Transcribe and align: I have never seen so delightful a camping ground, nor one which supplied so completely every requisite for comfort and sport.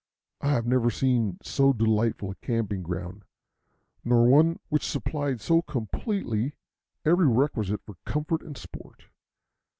I 0.41 0.47
have 0.49 0.65
never 0.65 0.89
seen 0.89 1.37
so 1.43 1.73
delightful 1.73 2.31
a 2.31 2.35
camping 2.43 2.81
ground, 2.81 3.21
nor 4.03 4.25
one 4.27 4.57
which 4.67 4.83
supplied 4.83 5.41
so 5.41 5.61
completely 5.61 6.55
every 7.05 7.27
requisite 7.27 7.81
for 7.85 7.97
comfort 8.03 8.41
and 8.41 8.57
sport. 8.57 9.03